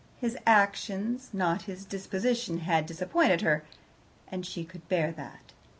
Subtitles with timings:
[0.19, 3.63] His actions, not his disposition, had disappointed her,
[4.29, 5.53] and she could bear that.